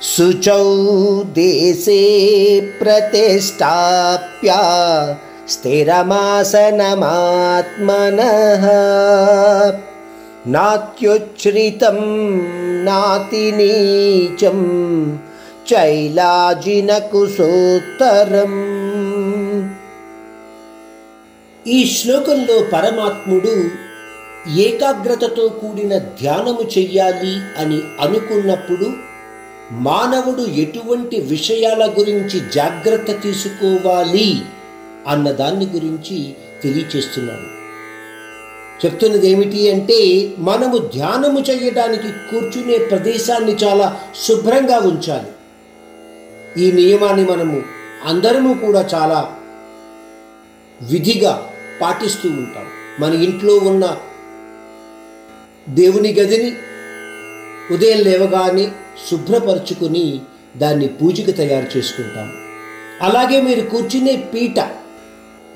శుచౌ 0.00 0.66
దేశే 1.32 2.00
ప్రతిష్టాప్య 2.80 4.54
స్థిరమాసనమాత్మన 5.48 8.20
నాత్యుచ్ఛ్రితం 10.46 11.98
నాతినీచం 12.84 13.58
నీచం 15.58 16.18
ఈ 21.66 21.86
శ్లోకంలో 21.86 22.64
పరమాత్ముడు 22.72 23.54
ఏకాగ్రతతో 24.58 25.48
కూడిన 25.60 25.98
ధ్యానము 26.20 26.70
చెయ్యాలి 26.78 27.36
అని 27.58 27.80
అనుకున్నప్పుడు 28.00 29.07
మానవుడు 29.72 30.42
ఎటువంటి 30.42 31.20
విషయాల 31.20 31.94
గురించి 31.98 32.40
జాగ్రత్త 32.54 33.22
తీసుకోవాలి 33.22 34.42
అన్న 35.08 35.30
దాన్ని 35.30 35.66
గురించి 35.66 36.34
తెలియచేస్తున్నాడు. 36.62 37.58
చెప్తున్నది 38.86 39.30
ఏమిటి 39.30 39.72
అంటే 39.72 40.30
మనము 40.38 40.78
ధ్యానము 40.78 41.40
చేయడానికి 41.40 42.08
కూర్చునే 42.08 42.78
ప్రదేశాన్ని 42.78 43.54
చాలా 43.54 44.00
శుభ్రంగా 44.24 44.78
ఉంచాలి. 44.78 45.28
ఈ 46.64 46.72
నియమాన్ని 46.72 47.30
మనము 47.30 47.62
అందరము 48.04 48.54
కూడా 48.54 48.88
చాలా 48.94 49.36
విధిగా 50.82 51.50
పాటిస్తూ 51.80 52.28
ఉంటాం. 52.28 52.66
మన 53.00 53.14
ఇంట్లో 53.14 53.54
ఉన్న 53.54 53.96
దేవుని 55.68 56.12
గదిని 56.12 56.52
ఉదయం 57.72 57.98
లేవగానే 57.98 58.72
శుభ్రపరుచుకుని 59.10 60.20
దాన్ని 60.56 60.88
పూజకి 60.88 61.32
తయారు 61.32 61.78
చేసుకుంటాం. 61.78 62.32
అలాగే 63.02 63.40
మీరు 63.40 63.60
కూర్చునే 63.60 64.16
పీట 64.16 64.60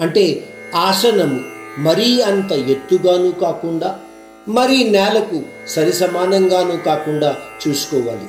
అంటే 0.00 0.48
ఆసనము 0.74 1.40
మరీ 1.78 2.20
అంత 2.20 2.52
ఎత్తుగాను 2.52 3.30
కాకుండా 3.30 3.98
మరీ 4.48 4.90
నేలకు 4.90 5.42
సరి 5.68 5.92
సమానంగాను 5.92 6.76
కాకుండా 6.76 7.36
చూసుకోవాలి. 7.68 8.28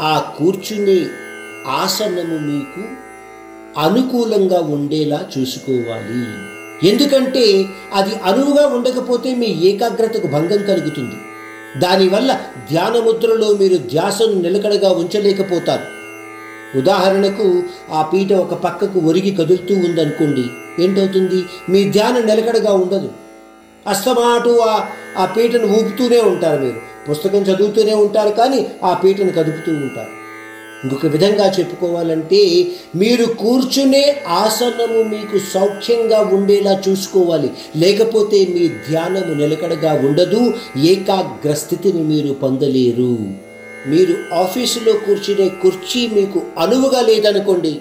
ఆ 0.00 0.34
కూర్చునే 0.38 0.98
ఆసనము 1.68 2.38
మీకు 2.38 2.82
అనుకూలంగా 3.80 4.60
ఉండేలా 4.60 5.28
చూసుకోవాలి. 5.38 6.22
ఎందుకంటే 6.88 7.66
అది 7.94 8.14
అనువుగా 8.24 8.66
ఉండకపోతే 8.66 9.34
మీ 9.34 9.46
ఏకాగ్రతకు 9.46 10.26
భంగం 10.26 10.62
కలుగుతుంది. 10.64 11.18
దానివల్ల 11.78 12.40
ధ్యానముద్రలో 12.70 13.52
మీరు 13.52 13.76
ధ్యాసను 13.76 14.32
నిలకడగా 14.32 14.90
ఉంచలేకపోతారు. 14.90 15.96
ఉదాహరణకు 16.78 17.62
ఆ 17.92 18.02
పీట 18.02 18.32
ఒక 18.32 18.54
పక్కకు 18.54 18.98
ఒరిగి 18.98 19.30
కదులుతూ 19.30 19.74
ఉందనుకోండి 19.74 20.44
ఏంటవుతుంది? 20.84 21.44
మీ 21.68 21.90
ధ్యానం 21.90 22.26
నిలకడగా 22.26 22.72
ఉండదు. 22.72 23.10
అస్తమాటు 23.86 24.58
ఆ 24.58 24.86
ఆ 25.18 25.24
పీటను 25.24 25.66
ఊపుతూనే 25.66 26.20
ఉంటారు 26.20 26.60
మీరు. 26.62 26.80
పుస్తకం 27.10 27.38
చదువుతూనే 27.38 27.94
ఉంటారు 27.94 28.28
కానీ 28.28 28.72
ఆ 28.84 28.94
పీటను 28.94 29.32
కదుపుతూ 29.32 29.72
ఉంటారు. 29.72 30.25
ఇంకొక 30.84 31.06
విధంగా 31.06 31.52
చెప్పుకోవాలంటే 31.52 32.70
మీరు 32.96 33.24
కూర్చునే 33.24 34.22
ఆసనము 34.28 35.02
మీకు 35.02 35.38
సౌఖ్యంగా 35.38 36.20
ఉండేలా 36.20 36.82
చూసుకోవాలి. 36.88 37.50
లేకపోతే 37.76 38.46
మీ 38.54 38.68
ధ్యానము 38.68 39.34
నిలకడగా 39.34 39.92
ఉండదు 39.92 40.54
ఏకాగ్ర 40.84 41.52
స్థితిని 41.54 42.02
మీరు 42.02 42.32
పొందలేరు. 42.34 43.18
మీరు 43.86 44.34
ఆఫీసులో 44.34 44.92
కూర్చునే 44.92 45.48
కుర్చీ 45.48 46.06
మీకు 46.06 46.42
అనువుగా 46.58 47.00
లేదనుకోండి 47.00 47.78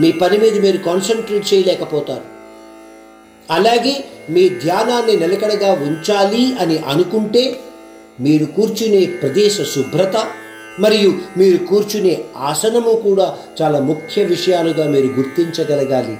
మీ 0.00 0.12
పని 0.12 0.38
మీద 0.38 0.60
మీరు 0.60 0.76
కాన్సన్ట్రేట్ 0.76 1.54
చేయలేకపోతారు. 1.54 2.26
అలాగే 3.50 4.04
మీ 4.30 4.48
ధ్యానాన్ని 4.48 5.16
నిలకడగా 5.16 5.72
ఉంచాలి 5.72 6.56
అని 6.60 6.78
అనుకుంటే 6.78 7.60
మీరు 8.20 8.44
కూర్చునే 8.44 9.06
ప్రదేశ 9.06 9.56
శుభ్రత 9.62 10.30
మరియు 10.78 11.14
మీరు 11.36 11.58
కూర్చునే 11.64 12.24
ఆసనము 12.36 12.92
కూడా 12.96 13.38
చాలా 13.62 13.78
ముఖ్య 13.80 14.24
విషయాలుగా 14.24 14.86
మీరు 14.86 15.06
గుర్తించగలగాలి. 15.06 16.16